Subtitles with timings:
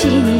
[0.00, 0.39] 心。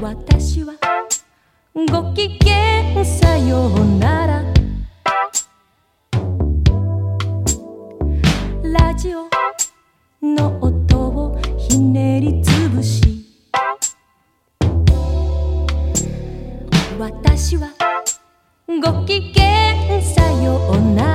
[0.00, 0.74] 私は
[1.90, 4.44] ご機嫌さようなら。
[8.62, 9.26] ラジオ
[10.22, 13.24] の音をひねりつぶし。
[16.98, 17.70] 私は
[18.68, 21.05] ご機嫌さようなら。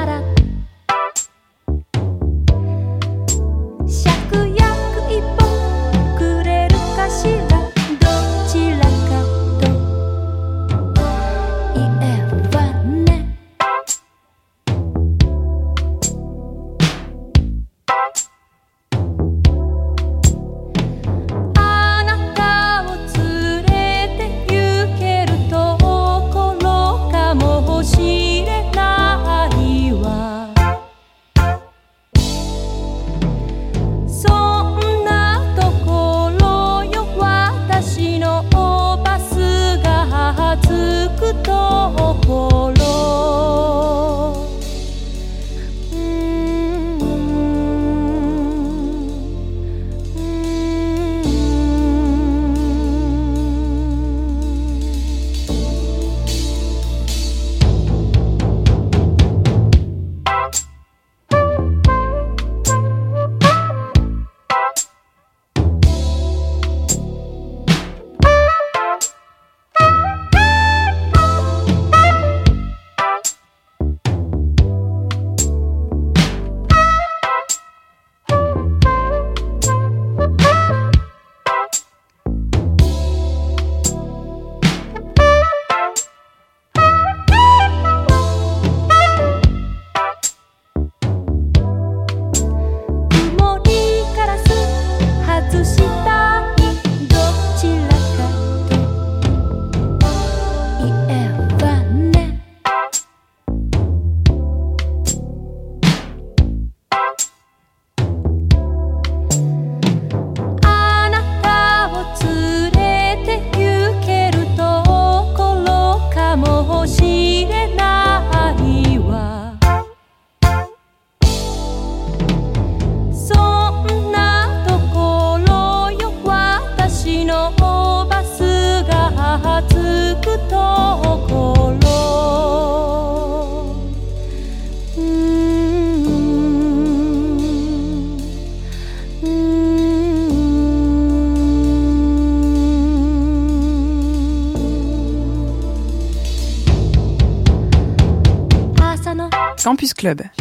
[149.81, 150.40] Campus Club.